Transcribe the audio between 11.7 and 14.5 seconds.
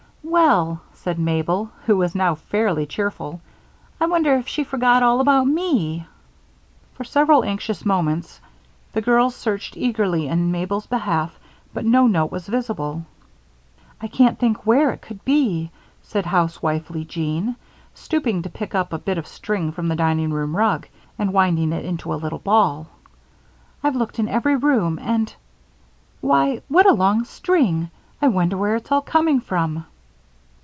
but no note was visible. "I can't